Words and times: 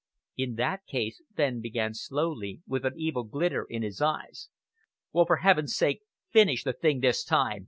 "In 0.35 0.55
that 0.55 0.83
case," 0.87 1.21
Fenn 1.35 1.61
began 1.61 1.93
slowly, 1.93 2.63
with 2.65 2.85
an 2.85 2.95
evil 2.97 3.23
glitter 3.23 3.67
in 3.69 3.83
his 3.83 4.01
eyes!!!!! 4.01 4.49
"Well, 5.13 5.27
for 5.27 5.37
heaven's 5.45 5.75
sake 5.75 6.01
finish 6.31 6.63
the 6.63 6.73
thing 6.73 7.01
this 7.01 7.23
time!" 7.23 7.59